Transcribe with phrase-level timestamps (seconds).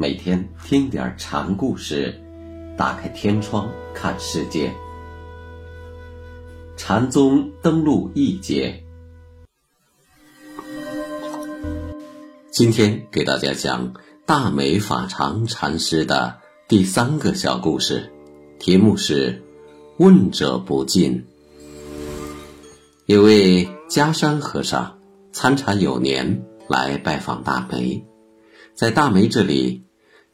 [0.00, 2.14] 每天听点禅故事，
[2.76, 4.72] 打开天窗看世界。
[6.76, 8.80] 禅宗登陆一节，
[12.52, 13.92] 今天给大家讲
[14.24, 16.38] 大美法常禅师的
[16.68, 18.08] 第三个小故事，
[18.60, 19.42] 题目是
[19.98, 21.26] “问者不尽”。
[23.06, 24.96] 有位迦山和尚
[25.32, 28.06] 参禅有年，来拜访大梅。
[28.76, 29.82] 在大梅这里，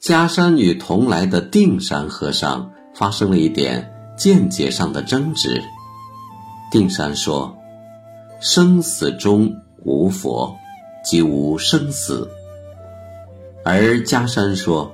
[0.04, 5.62] 迦山与同来的定山和尚发生了一点见解上的争执。
[6.70, 7.56] 定山说
[8.38, 9.50] ：“生死中
[9.82, 10.54] 无佛，
[11.02, 12.28] 即无生死；
[13.64, 14.92] 而迦山说，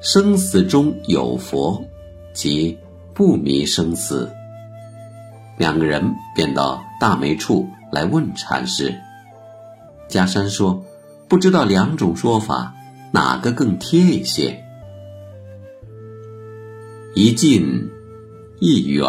[0.00, 1.84] 生死中有佛，
[2.32, 2.78] 即
[3.12, 4.32] 不迷生死。”
[5.58, 6.02] 两个人
[6.34, 8.94] 便到大梅处来问禅师。
[10.08, 10.82] 迦山说
[11.28, 12.72] ：“不知道两种说法。”
[13.16, 14.62] 哪个更贴一些？
[17.14, 17.90] 一近
[18.60, 19.08] 一远，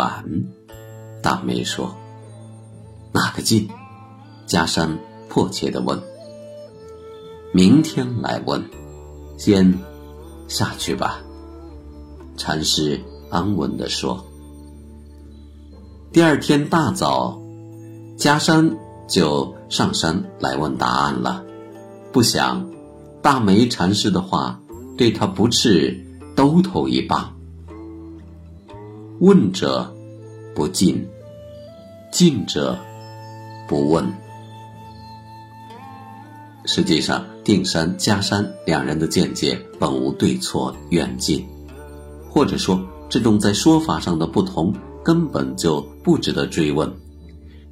[1.21, 1.93] 大梅说
[3.11, 3.67] ：“哪个近？”
[4.47, 4.97] 加山
[5.27, 6.01] 迫切的问
[7.51, 8.63] ：“明天来问，
[9.37, 9.77] 先
[10.47, 11.21] 下去吧。”
[12.37, 14.25] 禅师安稳的说。
[16.13, 17.41] 第二天大早，
[18.17, 18.77] 加山
[19.09, 21.43] 就上山来问答案了，
[22.13, 22.76] 不想。
[23.21, 24.59] 大梅禅师的话
[24.97, 25.95] 对他不啻
[26.35, 27.33] 兜头一棒。
[29.19, 29.93] 问者
[30.55, 31.07] 不进，
[32.11, 32.77] 进者
[33.67, 34.05] 不问。
[36.65, 41.45] 实际上，定山、迦山两人的见解本无对错远近，
[42.29, 42.79] 或者说，
[43.09, 44.73] 这种在说法上的不同
[45.03, 46.93] 根本就不值得追问，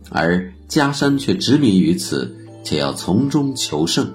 [0.10, 4.12] 而迦山却执迷于此，且要从中求胜，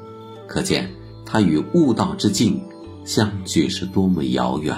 [0.46, 0.90] 可见。
[1.30, 2.60] 他与悟道之境
[3.04, 4.76] 相距是多么遥远。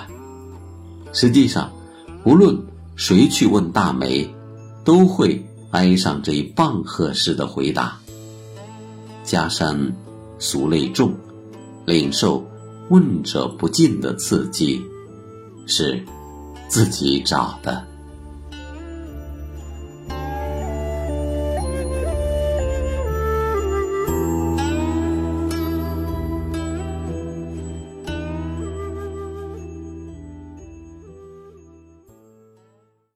[1.15, 1.73] 实际上，
[2.25, 2.59] 无论
[2.95, 4.29] 谁去问大梅，
[4.85, 7.99] 都会挨上这一棒喝式的回答。
[9.25, 9.97] 加山
[10.39, 11.15] 俗类重，
[11.87, 12.45] 领受
[12.91, 14.83] 问者不尽的刺激，
[15.67, 16.05] 是
[16.69, 17.87] 自己找的。